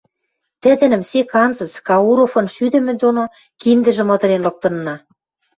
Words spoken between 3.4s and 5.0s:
киндӹжӹм ыдырен лыктынна